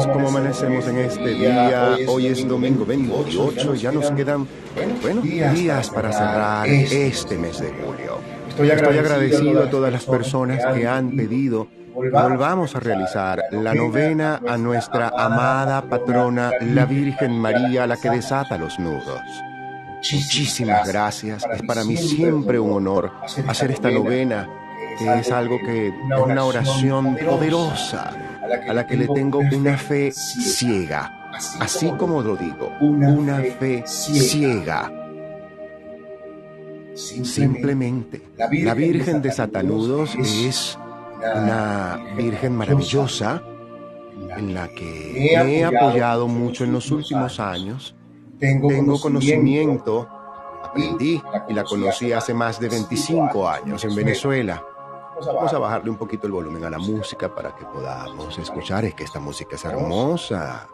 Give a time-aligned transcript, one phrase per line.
[0.00, 0.16] ¿Cómo estamos?
[0.16, 1.96] ¿Cómo amanecemos en este día?
[2.08, 4.46] Hoy es domingo 28 y ya nos quedan
[5.02, 8.18] buenos días para cerrar este mes de julio.
[8.48, 14.56] Estoy agradecido a todas las personas que han pedido volvamos a realizar la novena a
[14.56, 19.20] nuestra amada patrona, la Virgen María, la que desata los nudos.
[20.12, 21.44] Muchísimas gracias.
[21.52, 23.12] Es para mí siempre un honor
[23.46, 24.48] hacer esta novena,
[24.98, 30.12] que es algo que es una oración poderosa a la que le tengo una fe
[30.12, 34.92] ciega, así como lo digo, una fe ciega.
[36.94, 40.78] Simplemente, la Virgen de Satanudos es
[41.18, 43.42] una Virgen maravillosa
[44.36, 47.94] en la que me he apoyado mucho en los últimos años.
[48.38, 50.08] Tengo conocimiento,
[50.64, 54.62] aprendí y la conocí hace más de 25 años en Venezuela.
[55.26, 58.84] Vamos a bajarle un poquito el volumen a la música para que podamos escuchar.
[58.84, 60.66] Es que esta música es hermosa.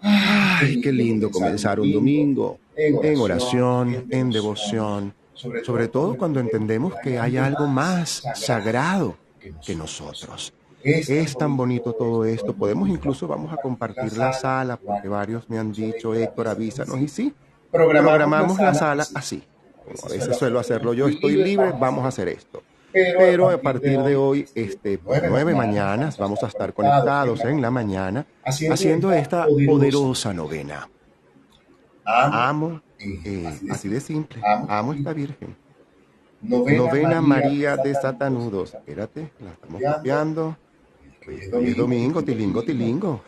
[0.00, 7.18] Ay, qué lindo comenzar un domingo en oración, en devoción, sobre todo cuando entendemos que
[7.18, 9.16] hay algo más sagrado
[9.64, 10.52] que nosotros.
[10.82, 12.52] Es tan bonito todo esto.
[12.52, 16.98] Podemos incluso, vamos a compartir la sala, porque varios me han dicho, Héctor, avísanos.
[16.98, 17.32] Y sí,
[17.70, 19.44] programamos la sala así.
[20.04, 22.62] a veces suelo hacerlo yo, estoy libre, vamos a hacer esto.
[22.92, 27.70] Pero a partir de hoy, este, por nueve mañanas, vamos a estar conectados en la
[27.70, 30.88] mañana haciendo esta poderosa novena.
[32.04, 35.56] Amo, eh, así de simple, amo esta Virgen.
[36.42, 38.74] Novena, María, de Satanudos.
[38.74, 40.56] Espérate, la estamos copiando.
[41.28, 43.22] Es domingo, tilingo, tilingo.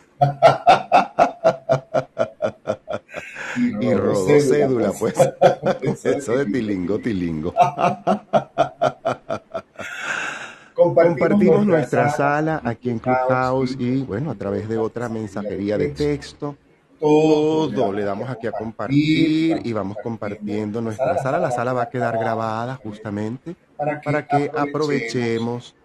[3.79, 5.15] y rodó cédula, pues.
[6.03, 7.53] Eso de tilingo, tilingo.
[10.93, 16.55] Compartimos nuestra sala aquí en Clubhouse y, bueno, a través de otra mensajería de texto.
[16.99, 21.39] Todo le damos aquí a compartir y vamos compartiendo nuestra sala.
[21.39, 25.75] La sala va a quedar grabada justamente para que aprovechemos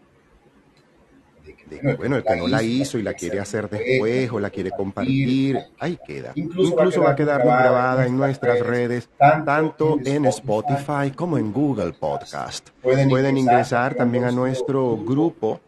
[1.96, 5.58] bueno, el que no la hizo y la quiere hacer después o la quiere compartir,
[5.78, 6.32] ahí queda.
[6.34, 12.70] Incluso va a quedar grabada en nuestras redes, tanto en Spotify como en Google Podcast.
[12.82, 15.60] Pueden ingresar también a nuestro grupo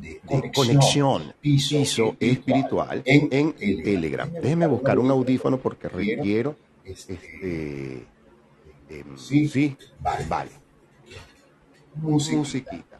[0.00, 0.20] de,
[0.54, 4.30] conexión piso espiritual en, el Telegram.
[4.32, 8.06] Déjeme buscar un audífono porque requiero este, este
[8.88, 10.50] em, sí, vale, vale.
[11.94, 12.98] Musiquita.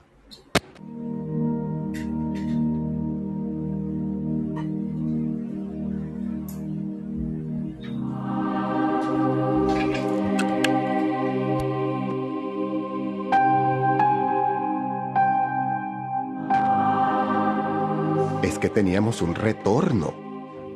[18.60, 20.14] Que teníamos un retorno.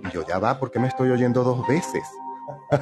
[0.02, 2.02] Y yo ya va, porque me estoy oyendo dos veces?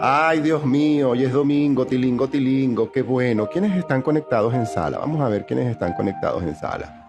[0.00, 3.48] Ay, Dios mío, hoy es domingo, tilingo, tilingo, qué bueno.
[3.48, 4.98] ¿Quiénes están conectados en sala?
[4.98, 7.08] Vamos a ver quiénes están conectados en sala.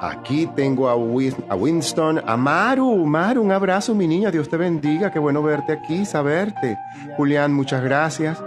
[0.00, 3.06] Aquí tengo a, Winston, a Maru.
[3.06, 4.30] Maru, un abrazo, mi niña.
[4.30, 5.10] Dios te bendiga.
[5.10, 6.78] Qué bueno verte aquí, saberte.
[7.16, 8.42] Julián, muchas gracias.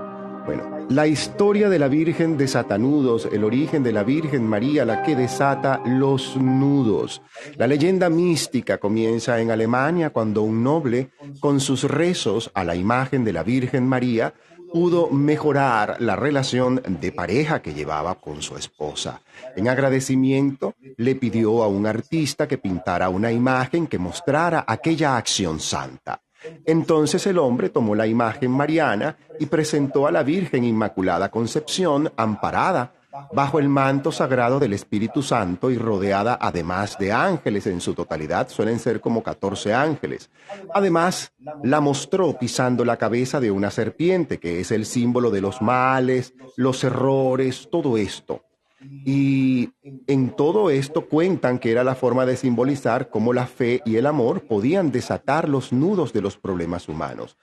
[0.45, 5.03] Bueno, la historia de la Virgen de Satanudos, el origen de la Virgen María, la
[5.03, 7.21] que desata los nudos.
[7.57, 13.23] La leyenda mística comienza en Alemania cuando un noble, con sus rezos a la imagen
[13.23, 14.33] de la Virgen María,
[14.73, 19.21] pudo mejorar la relación de pareja que llevaba con su esposa.
[19.55, 25.59] En agradecimiento, le pidió a un artista que pintara una imagen que mostrara aquella acción
[25.59, 26.21] santa.
[26.65, 32.93] Entonces el hombre tomó la imagen mariana y presentó a la Virgen Inmaculada Concepción amparada
[33.33, 38.49] bajo el manto sagrado del Espíritu Santo y rodeada además de ángeles en su totalidad,
[38.49, 40.29] suelen ser como 14 ángeles.
[40.73, 45.61] Además, la mostró pisando la cabeza de una serpiente, que es el símbolo de los
[45.61, 48.43] males, los errores, todo esto.
[48.81, 49.71] Y
[50.07, 54.05] en todo esto cuentan que era la forma de simbolizar cómo la fe y el
[54.05, 57.37] amor podían desatar los nudos de los problemas humanos.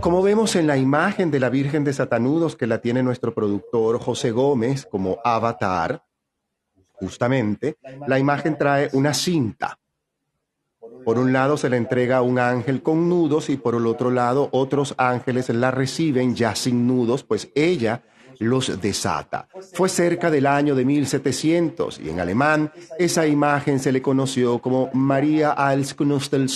[0.00, 4.00] Como vemos en la imagen de la Virgen de Satanudos que la tiene nuestro productor
[4.00, 6.04] José Gómez como avatar,
[6.92, 9.78] justamente, la imagen trae una cinta.
[11.04, 14.48] Por un lado se le entrega un ángel con nudos y por el otro lado
[14.52, 18.02] otros ángeles la reciben ya sin nudos, pues ella
[18.42, 19.48] los desata.
[19.72, 24.90] Fue cerca del año de 1700 y en alemán esa imagen se le conoció como
[24.92, 26.48] María als Knustel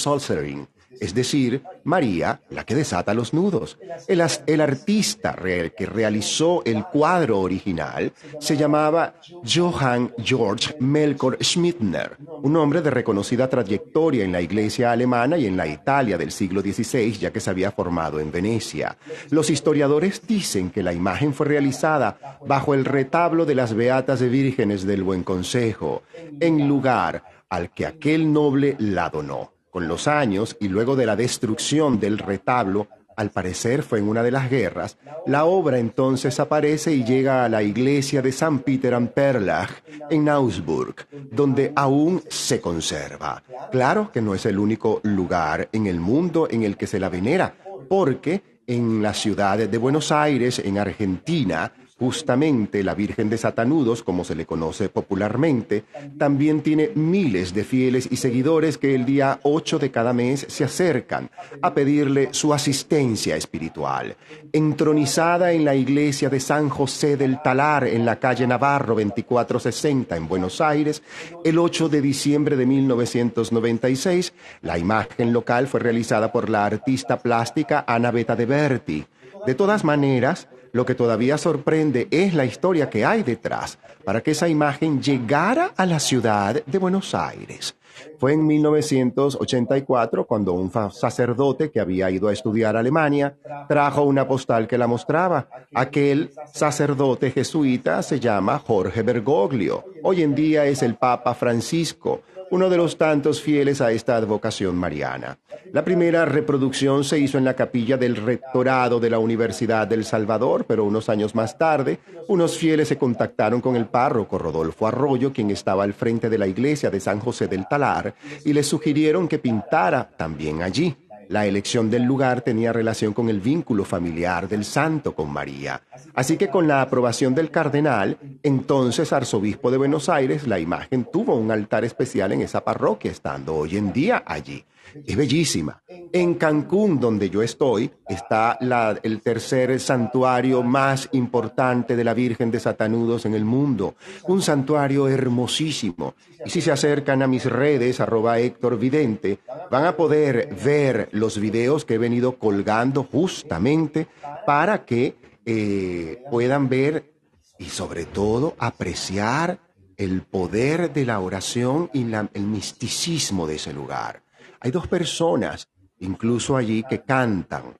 [1.00, 3.78] es decir, María, la que desata los nudos.
[4.08, 9.14] El, artista real que realizó el cuadro original se llamaba
[9.44, 15.56] Johann Georg Melchior Schmittner, un hombre de reconocida trayectoria en la iglesia alemana y en
[15.56, 18.96] la Italia del siglo XVI, ya que se había formado en Venecia.
[19.30, 24.86] Los historiadores dicen que la imagen fue realizada bajo el retablo de las Beatas Vírgenes
[24.86, 26.02] del Buen Consejo,
[26.40, 29.55] en lugar al que aquel noble la donó.
[29.76, 34.22] Con los años y luego de la destrucción del retablo, al parecer fue en una
[34.22, 34.96] de las guerras,
[35.26, 39.68] la obra entonces aparece y llega a la iglesia de San Peter am Perlach
[40.08, 43.42] en Augsburg, donde aún se conserva.
[43.70, 47.10] Claro que no es el único lugar en el mundo en el que se la
[47.10, 47.54] venera,
[47.86, 54.22] porque en la ciudad de Buenos Aires, en Argentina, Justamente la Virgen de Satanudos, como
[54.22, 55.84] se le conoce popularmente,
[56.18, 60.64] también tiene miles de fieles y seguidores que el día 8 de cada mes se
[60.64, 61.30] acercan
[61.62, 64.14] a pedirle su asistencia espiritual.
[64.52, 70.28] Entronizada en la iglesia de San José del Talar en la calle Navarro 2460 en
[70.28, 71.02] Buenos Aires,
[71.44, 77.86] el 8 de diciembre de 1996, la imagen local fue realizada por la artista plástica
[77.88, 79.06] Ana Beta de Berti.
[79.46, 84.32] De todas maneras, lo que todavía sorprende es la historia que hay detrás para que
[84.32, 87.74] esa imagen llegara a la ciudad de Buenos Aires.
[88.18, 93.36] Fue en 1984 cuando un sacerdote que había ido a estudiar a Alemania
[93.66, 95.48] trajo una postal que la mostraba.
[95.74, 99.82] Aquel sacerdote jesuita se llama Jorge Bergoglio.
[100.02, 102.20] Hoy en día es el Papa Francisco
[102.50, 105.38] uno de los tantos fieles a esta advocación mariana.
[105.72, 110.64] La primera reproducción se hizo en la capilla del rectorado de la Universidad del Salvador,
[110.66, 111.98] pero unos años más tarde,
[112.28, 116.46] unos fieles se contactaron con el párroco Rodolfo Arroyo, quien estaba al frente de la
[116.46, 118.14] iglesia de San José del Talar,
[118.44, 120.96] y le sugirieron que pintara también allí.
[121.28, 125.82] La elección del lugar tenía relación con el vínculo familiar del santo con María.
[126.14, 131.34] Así que con la aprobación del cardenal, entonces arzobispo de Buenos Aires, la imagen tuvo
[131.34, 134.64] un altar especial en esa parroquia, estando hoy en día allí.
[135.04, 135.82] Es bellísima.
[135.88, 138.58] En Cancún, donde yo estoy, está
[139.02, 143.96] el tercer santuario más importante de la Virgen de Satanudos en el mundo.
[144.28, 146.14] Un santuario hermosísimo.
[146.44, 149.40] Y si se acercan a mis redes, arroba Héctor Vidente,
[149.70, 154.06] van a poder ver los videos que he venido colgando justamente
[154.46, 157.12] para que eh, puedan ver
[157.58, 159.60] y sobre todo apreciar
[159.96, 164.25] el poder de la oración y el misticismo de ese lugar.
[164.66, 165.68] Hay dos personas,
[166.00, 167.76] incluso allí, que cantan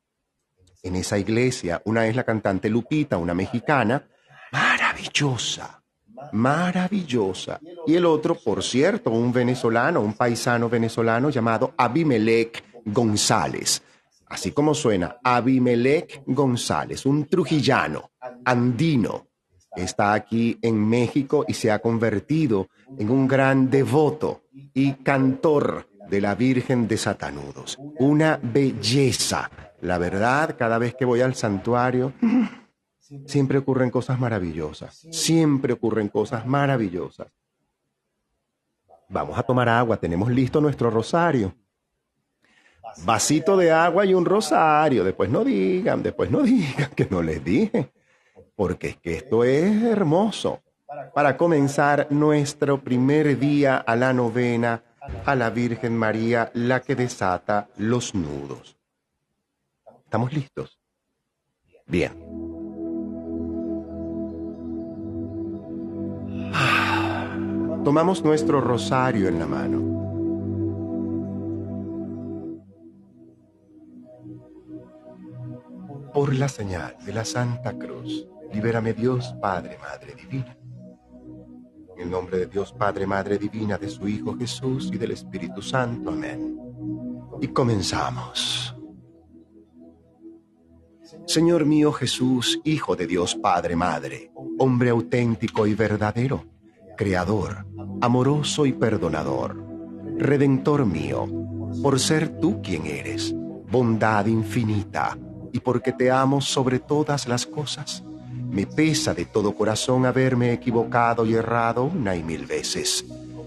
[0.84, 1.82] en esa iglesia.
[1.84, 4.06] Una es la cantante Lupita, una mexicana,
[4.52, 5.82] maravillosa,
[6.30, 7.58] maravillosa.
[7.88, 13.82] Y el otro, por cierto, un venezolano, un paisano venezolano llamado Abimelech González.
[14.28, 18.12] Así como suena, Abimelech González, un trujillano,
[18.44, 19.26] andino,
[19.74, 26.20] está aquí en México y se ha convertido en un gran devoto y cantor de
[26.20, 27.78] la Virgen de Satanudos.
[27.98, 29.50] Una belleza.
[29.80, 32.12] La verdad, cada vez que voy al santuario,
[33.26, 35.06] siempre ocurren cosas maravillosas.
[35.10, 37.28] Siempre ocurren cosas maravillosas.
[39.08, 41.54] Vamos a tomar agua, tenemos listo nuestro rosario.
[43.04, 45.04] Vasito de agua y un rosario.
[45.04, 47.92] Después no digan, después no digan que no les dije.
[48.54, 50.62] Porque es que esto es hermoso.
[51.14, 54.82] Para comenzar nuestro primer día a la novena
[55.24, 58.76] a la Virgen María, la que desata los nudos.
[60.04, 60.78] ¿Estamos listos?
[61.86, 62.12] Bien.
[67.84, 69.96] Tomamos nuestro rosario en la mano.
[76.12, 80.56] Por la señal de la Santa Cruz, libérame Dios, Padre, Madre Divina
[81.96, 85.62] en el nombre de Dios Padre, Madre Divina, de su Hijo Jesús y del Espíritu
[85.62, 86.10] Santo.
[86.10, 86.58] Amén.
[87.40, 88.74] Y comenzamos.
[91.26, 96.44] Señor mío Jesús, Hijo de Dios Padre, Madre, hombre auténtico y verdadero,
[96.96, 97.66] Creador,
[98.00, 99.56] amoroso y perdonador,
[100.18, 101.26] Redentor mío,
[101.82, 103.34] por ser tú quien eres,
[103.70, 105.18] bondad infinita,
[105.52, 108.05] y porque te amo sobre todas las cosas
[108.50, 113.04] me pesa de todo corazón haberme equivocado y errado una y mil veces,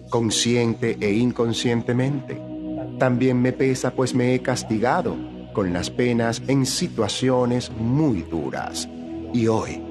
[0.10, 2.42] consciente e inconscientemente.
[2.98, 5.16] También me pesa pues me he castigado
[5.54, 8.88] con las penas en situaciones muy duras.
[9.34, 9.82] Y hoy,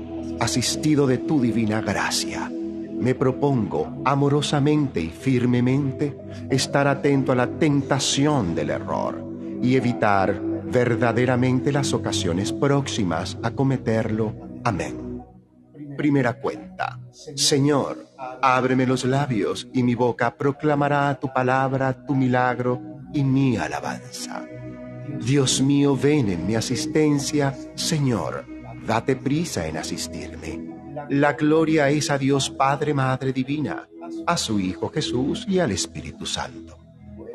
[0.41, 6.17] asistido de tu divina gracia, me propongo amorosamente y firmemente
[6.51, 9.25] estar atento a la tentación del error
[9.63, 14.48] y evitar verdaderamente las ocasiones próximas a cometerlo.
[14.65, 15.23] Amén.
[15.97, 17.01] Primera cuenta.
[17.35, 18.07] Señor,
[18.43, 22.81] ábreme los labios y mi boca proclamará tu palabra, tu milagro
[23.13, 24.47] y mi alabanza.
[25.21, 28.45] Dios mío, ven en mi asistencia, Señor,
[28.87, 30.69] date prisa en asistirme.
[31.11, 33.89] La gloria es a Dios Padre, Madre Divina,
[34.27, 36.79] a su Hijo Jesús y al Espíritu Santo,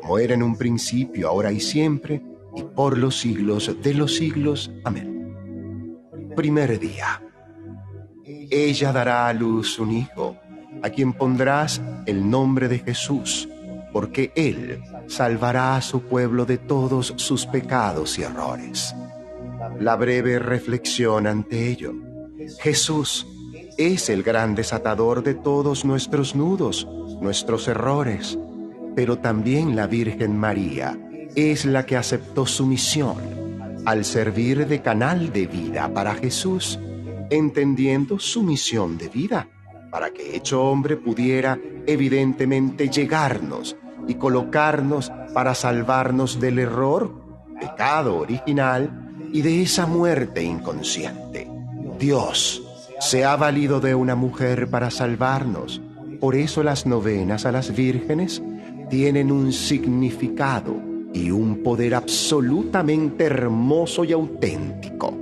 [0.00, 2.22] como era en un principio, ahora y siempre,
[2.56, 4.70] y por los siglos de los siglos.
[4.84, 5.13] Amén.
[6.36, 7.22] Primer día.
[8.24, 10.36] Ella dará a luz un hijo,
[10.82, 13.48] a quien pondrás el nombre de Jesús,
[13.92, 18.94] porque él salvará a su pueblo de todos sus pecados y errores.
[19.78, 21.92] La breve reflexión ante ello.
[22.60, 23.26] Jesús
[23.78, 26.88] es el gran desatador de todos nuestros nudos,
[27.20, 28.38] nuestros errores,
[28.96, 30.98] pero también la Virgen María
[31.36, 33.43] es la que aceptó su misión
[33.84, 36.78] al servir de canal de vida para Jesús,
[37.30, 39.48] entendiendo su misión de vida,
[39.90, 43.76] para que hecho hombre pudiera evidentemente llegarnos
[44.08, 47.12] y colocarnos para salvarnos del error,
[47.60, 51.48] pecado original y de esa muerte inconsciente.
[51.98, 52.62] Dios
[53.00, 55.80] se ha valido de una mujer para salvarnos.
[56.20, 58.42] Por eso las novenas a las vírgenes
[58.88, 65.16] tienen un significado y un poder absolutamente hermoso y auténtico,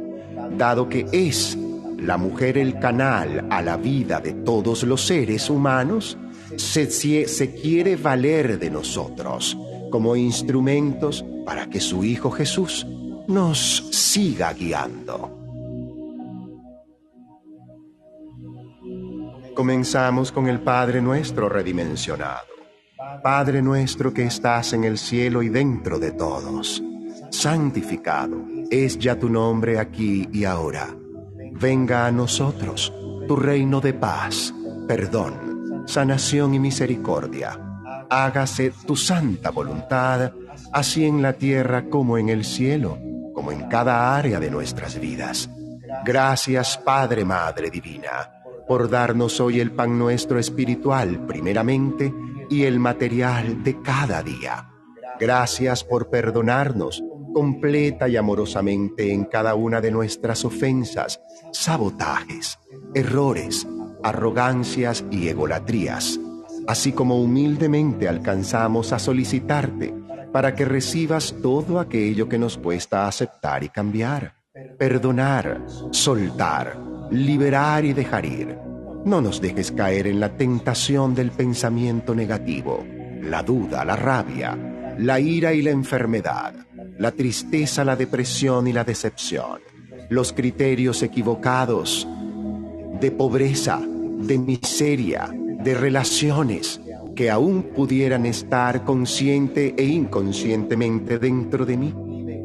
[0.57, 1.57] dado que es
[1.99, 6.17] la mujer el canal a la vida de todos los seres humanos,
[6.57, 9.57] se, se, quiere valer de nosotros
[9.91, 12.87] como instrumentos para que su Hijo Jesús
[13.29, 15.39] nos siga guiando.
[19.55, 22.52] Comenzamos con el Padre nuestro redimensionado.
[23.23, 26.83] Padre nuestro que estás en el cielo y dentro de todos,
[27.31, 30.89] santificado es ya tu nombre aquí y ahora.
[31.53, 32.93] Venga a nosotros
[33.29, 34.53] tu reino de paz,
[34.89, 37.59] perdón, sanación y misericordia.
[38.11, 40.33] Hágase tu santa voluntad,
[40.73, 42.99] así en la tierra como en el cielo,
[43.35, 45.49] como en cada área de nuestras vidas.
[46.05, 52.13] Gracias Padre, Madre Divina por darnos hoy el pan nuestro espiritual primeramente
[52.53, 54.69] y el material de cada día.
[55.19, 61.19] Gracias por perdonarnos completa y amorosamente en cada una de nuestras ofensas,
[61.51, 62.59] sabotajes,
[62.95, 63.67] errores,
[64.03, 66.21] arrogancias y egolatrías,
[66.67, 69.95] así como humildemente alcanzamos a solicitarte
[70.31, 74.35] para que recibas todo aquello que nos cuesta aceptar y cambiar,
[74.79, 76.79] perdonar, soltar,
[77.11, 78.72] liberar y dejar ir.
[79.05, 82.85] No nos dejes caer en la tentación del pensamiento negativo,
[83.23, 84.57] la duda, la rabia,
[84.99, 86.55] la ira y la enfermedad,
[86.99, 89.61] la tristeza, la depresión y la decepción,
[90.09, 92.07] los criterios equivocados
[93.01, 96.81] de pobreza, de miseria, de relaciones
[97.17, 101.95] que aún pudieran estar consciente e inconscientemente dentro de mí.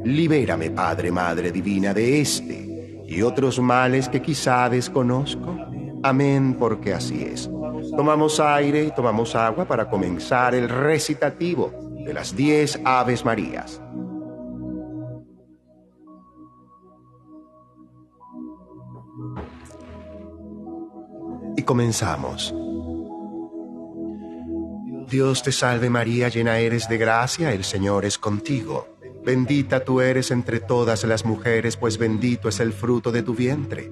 [0.06, 5.67] Libérame, Padre, Madre Divina, de este y otros males que quizá desconozco.
[6.08, 7.50] Amén, porque así es.
[7.98, 11.74] Tomamos aire y tomamos agua para comenzar el recitativo
[12.06, 13.82] de las diez Aves Marías.
[21.58, 22.56] Y comenzamos.
[25.10, 28.88] Dios te salve María, llena eres de gracia, el Señor es contigo.
[29.26, 33.92] Bendita tú eres entre todas las mujeres, pues bendito es el fruto de tu vientre,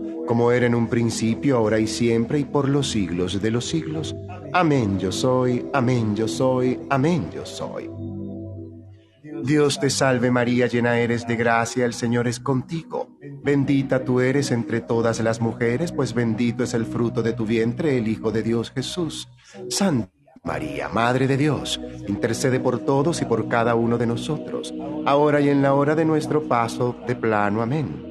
[0.27, 4.15] como era en un principio, ahora y siempre, y por los siglos de los siglos.
[4.53, 7.89] Amén yo soy, amén yo soy, amén yo soy.
[9.43, 13.17] Dios te salve María, llena eres de gracia, el Señor es contigo.
[13.43, 17.97] Bendita tú eres entre todas las mujeres, pues bendito es el fruto de tu vientre,
[17.97, 19.27] el Hijo de Dios Jesús.
[19.69, 20.11] Santa
[20.43, 24.73] María, Madre de Dios, intercede por todos y por cada uno de nosotros,
[25.05, 27.61] ahora y en la hora de nuestro paso de plano.
[27.61, 28.10] Amén.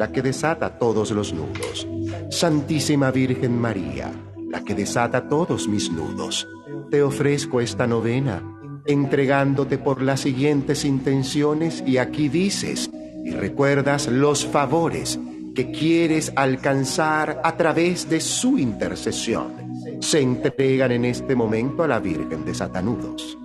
[0.00, 1.86] la que desata todos los nudos.
[2.30, 4.10] Santísima Virgen María,
[4.48, 6.48] la que desata todos mis nudos.
[6.90, 8.42] Te ofrezco esta novena,
[8.86, 12.90] entregándote por las siguientes intenciones y aquí dices,
[13.26, 15.20] y recuerdas los favores
[15.54, 19.52] que quieres alcanzar a través de su intercesión,
[20.00, 23.36] se entregan en este momento a la Virgen de Satanudos.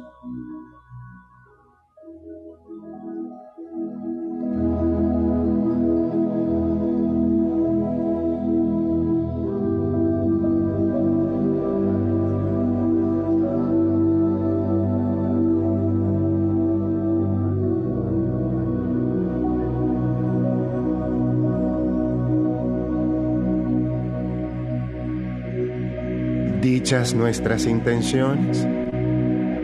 [26.86, 28.64] Dichas nuestras intenciones,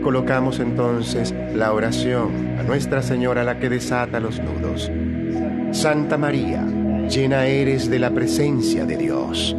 [0.02, 4.90] colocamos entonces la oración a Nuestra Señora la que desata los nudos.
[5.70, 6.66] Santa María,
[7.08, 9.54] llena eres de la presencia de Dios.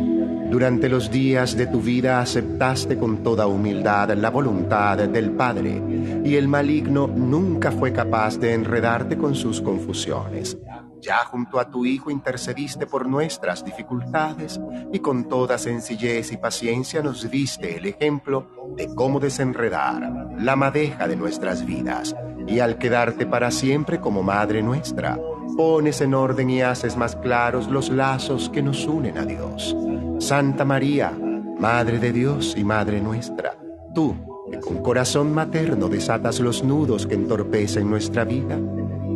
[0.52, 5.82] Durante los días de tu vida aceptaste con toda humildad la voluntad del Padre,
[6.26, 10.58] y el maligno nunca fue capaz de enredarte con sus confusiones.
[11.04, 14.58] Ya junto a tu Hijo intercediste por nuestras dificultades
[14.94, 21.06] y con toda sencillez y paciencia nos diste el ejemplo de cómo desenredar la madeja
[21.10, 22.16] de nuestras vidas.
[22.48, 25.20] Y al quedarte para siempre como Madre nuestra,
[25.58, 29.76] pones en orden y haces más claros los lazos que nos unen a Dios.
[30.20, 31.12] Santa María,
[31.60, 33.58] Madre de Dios y Madre nuestra,
[33.94, 34.16] tú,
[34.50, 38.58] que con corazón materno desatas los nudos que entorpecen nuestra vida,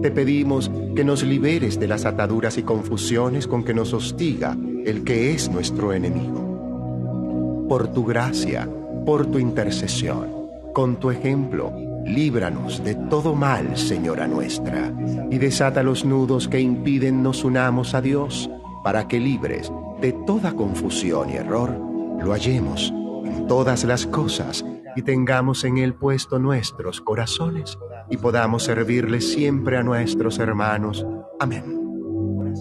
[0.02, 5.04] te pedimos que nos liberes de las ataduras y confusiones con que nos hostiga el
[5.04, 7.66] que es nuestro enemigo.
[7.68, 8.70] Por tu gracia,
[9.06, 10.28] por tu intercesión,
[10.74, 11.72] con tu ejemplo,
[12.06, 14.94] líbranos de todo mal, Señora nuestra,
[15.30, 18.50] y desata los nudos que impiden nos unamos a Dios,
[18.84, 21.78] para que libres de toda confusión y error,
[22.22, 22.94] lo hallemos
[23.26, 24.64] en todas las cosas
[24.96, 27.78] y tengamos en Él puesto nuestros corazones
[28.10, 31.06] y podamos servirle siempre a nuestros hermanos.
[31.40, 31.78] Amén.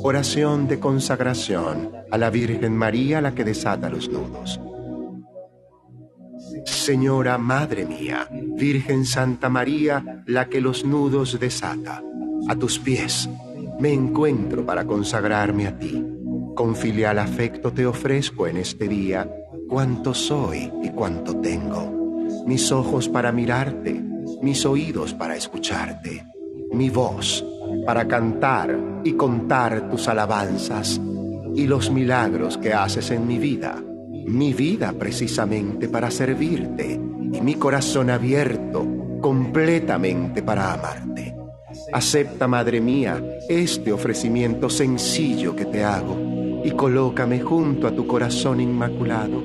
[0.03, 4.61] Oración de consagración a la Virgen María, la que desata los nudos.
[6.65, 12.03] Señora Madre mía, Virgen Santa María, la que los nudos desata,
[12.49, 13.29] a tus pies
[13.79, 16.05] me encuentro para consagrarme a ti.
[16.55, 19.31] Con filial afecto te ofrezco en este día
[19.69, 21.97] cuanto soy y cuanto tengo
[22.47, 24.03] mis ojos para mirarte,
[24.43, 26.25] mis oídos para escucharte,
[26.73, 27.45] mi voz
[27.85, 31.01] para cantar y contar tus alabanzas
[31.55, 33.83] y los milagros que haces en mi vida,
[34.27, 38.87] mi vida precisamente para servirte y mi corazón abierto
[39.21, 41.35] completamente para amarte.
[41.93, 48.61] Acepta, Madre mía, este ofrecimiento sencillo que te hago y colócame junto a tu corazón
[48.61, 49.43] inmaculado,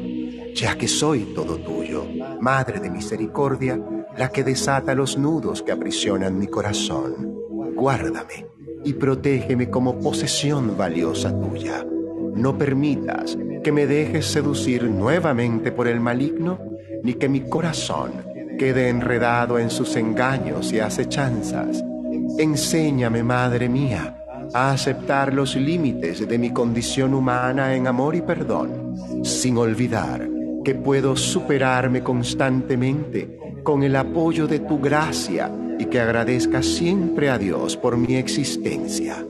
[0.53, 2.05] ya que soy todo tuyo
[2.39, 3.79] Madre de misericordia,
[4.29, 7.35] que desata los nudos que aprisionan mi corazón.
[7.75, 8.45] Guárdame
[8.83, 11.85] y protégeme como posesión valiosa tuya.
[12.35, 16.59] No permitas que me dejes seducir nuevamente por el maligno,
[17.03, 18.11] ni que mi corazón
[18.57, 21.83] quede enredado en sus engaños y acechanzas.
[22.37, 24.17] Enséñame, Madre mía,
[24.53, 30.27] a aceptar los límites de mi condición humana en amor y perdón, sin olvidar
[30.63, 37.37] que puedo superarme constantemente con el apoyo de tu gracia y que agradezca siempre a
[37.37, 39.25] Dios por mi existencia.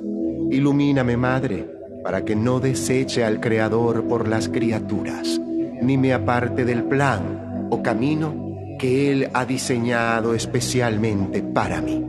[0.49, 1.67] Ilumíname, Madre,
[2.03, 5.39] para que no deseche al Creador por las criaturas,
[5.81, 12.05] ni me aparte del plan o camino que Él ha diseñado especialmente para mí.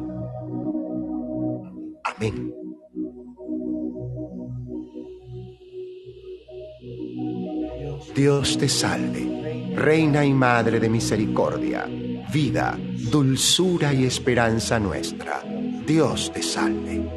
[2.04, 2.54] Amén.
[8.14, 9.41] Dios te salve,
[9.74, 11.88] Reina y Madre de Misericordia,
[12.32, 12.78] vida,
[13.10, 15.42] dulzura y esperanza nuestra.
[15.86, 17.08] Dios te salve.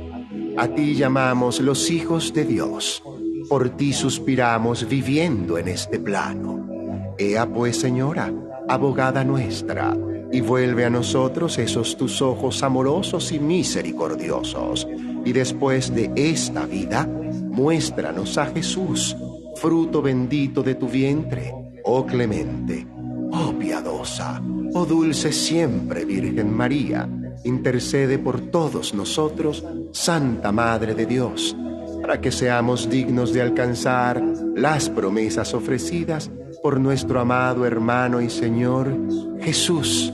[0.58, 3.04] A ti llamamos los hijos de Dios,
[3.50, 7.14] por ti suspiramos viviendo en este plano.
[7.18, 8.34] Ea pues, Señora,
[8.68, 9.96] abogada nuestra,
[10.32, 14.88] y vuelve a nosotros esos tus ojos amorosos y misericordiosos,
[15.24, 19.16] y después de esta vida, muéstranos a Jesús
[19.56, 21.54] fruto bendito de tu vientre,
[21.86, 22.86] oh clemente,
[23.32, 24.42] oh piadosa,
[24.74, 27.08] oh dulce siempre Virgen María,
[27.44, 31.56] intercede por todos nosotros, Santa Madre de Dios,
[32.02, 34.22] para que seamos dignos de alcanzar
[34.56, 36.32] las promesas ofrecidas
[36.64, 38.92] por nuestro amado hermano y Señor
[39.40, 40.12] Jesús.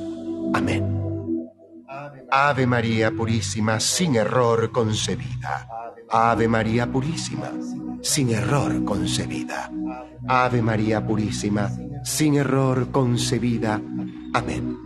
[0.54, 1.00] Amén.
[2.30, 5.68] Ave María Purísima, sin error concebida.
[6.10, 7.52] Ave María Purísima
[8.02, 9.72] sin error concebida.
[10.28, 11.70] Ave María Purísima,
[12.04, 13.82] sin error concebida.
[14.34, 14.78] Amén.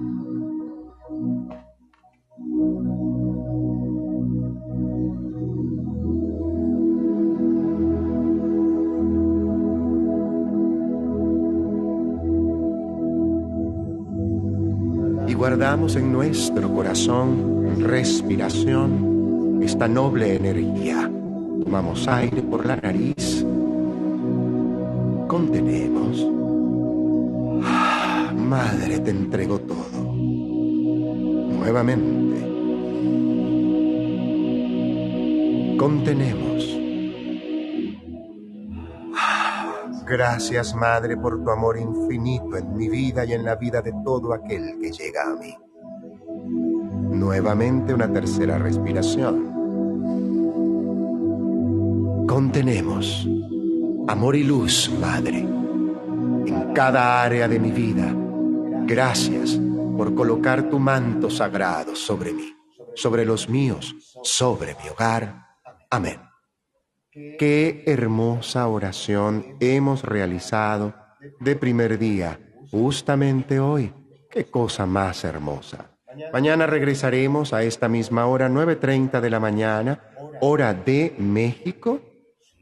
[15.27, 21.09] Y guardamos en nuestro corazón, respiración, esta noble energía
[21.65, 23.43] Tomamos aire por la nariz,
[25.27, 26.25] contenemos.
[27.63, 30.13] Ah, madre, te entrego todo.
[31.57, 32.25] Nuevamente.
[35.77, 36.45] Contenemos.
[40.07, 44.33] Gracias, Madre, por tu amor infinito en mi vida y en la vida de todo
[44.33, 45.55] aquel que llega a mí.
[47.17, 49.44] Nuevamente una tercera respiración.
[52.35, 53.25] Contenemos
[54.09, 58.13] amor y luz, Madre, en cada área de mi vida.
[58.85, 59.57] Gracias
[59.95, 62.53] por colocar tu manto sagrado sobre mí,
[62.93, 65.45] sobre los míos, sobre mi hogar.
[65.89, 66.19] Amén.
[67.09, 70.93] Qué hermosa oración hemos realizado
[71.39, 72.37] de primer día,
[72.69, 73.93] justamente hoy.
[74.29, 75.89] Qué cosa más hermosa.
[76.33, 80.03] Mañana regresaremos a esta misma hora, 9.30 de la mañana,
[80.41, 82.01] hora de México.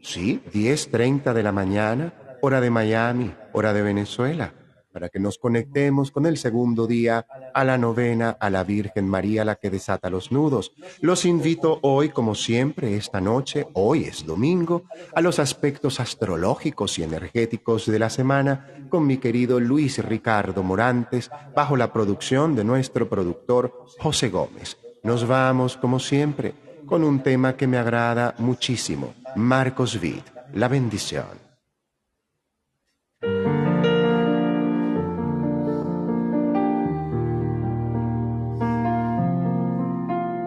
[0.03, 4.53] Sí, 10.30 de la mañana, hora de Miami, hora de Venezuela
[4.93, 9.43] para que nos conectemos con el segundo día a la novena a la Virgen María,
[9.43, 10.71] la que desata los nudos.
[11.01, 14.83] Los invito hoy, como siempre, esta noche, hoy es domingo,
[15.15, 21.31] a los aspectos astrológicos y energéticos de la semana con mi querido Luis Ricardo Morantes,
[21.55, 24.77] bajo la producción de nuestro productor José Gómez.
[25.01, 26.53] Nos vamos, como siempre,
[26.85, 30.21] con un tema que me agrada muchísimo, Marcos Vid,
[30.53, 31.43] la bendición.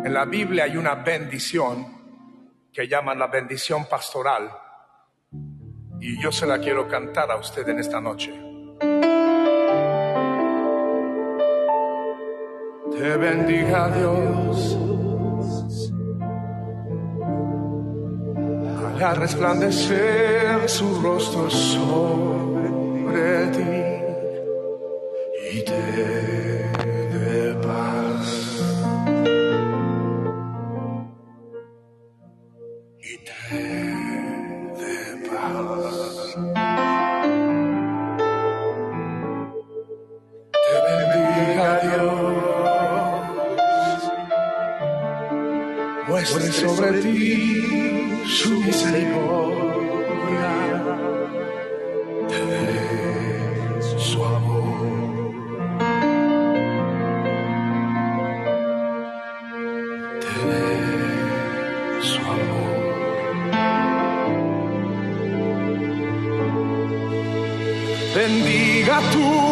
[0.04, 1.86] En la Biblia hay una bendición
[2.72, 4.50] que llaman la bendición pastoral
[6.00, 8.32] y yo se la quiero cantar a usted en esta noche.
[12.92, 14.95] Te bendiga Dios.
[18.96, 22.70] Haga resplandecer su rostro sobre
[23.52, 23.95] ti
[62.06, 62.66] su amor.
[68.14, 69.45] Bendiga tu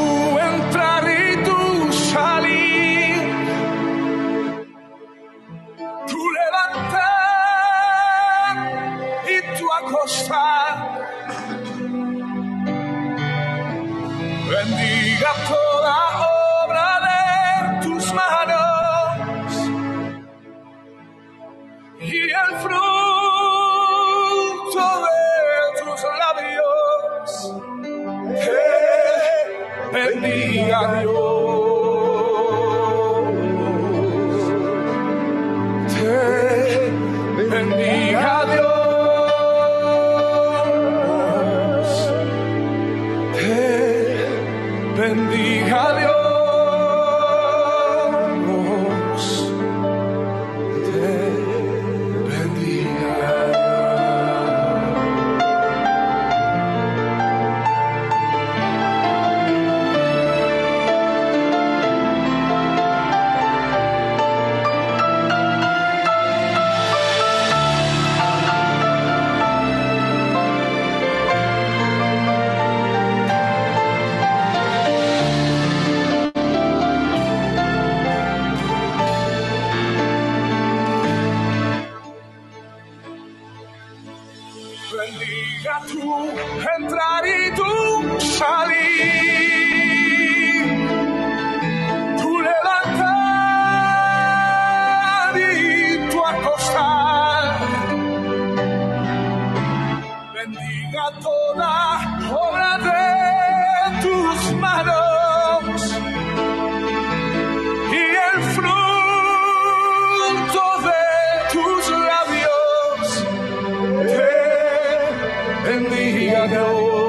[115.75, 117.04] In the I.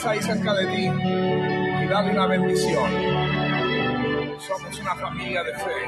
[0.00, 2.90] está ahí cerca de ti y dale una bendición.
[4.38, 5.86] Somos una familia de fe.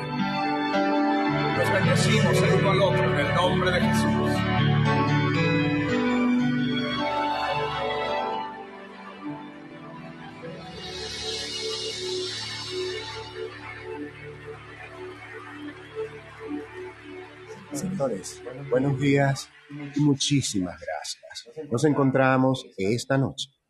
[1.56, 4.32] Nos bendecimos el uno al otro en el nombre de Jesús.
[17.72, 19.48] Señores, buenos días
[19.96, 21.70] y muchísimas gracias.
[21.70, 23.61] Nos encontramos esta noche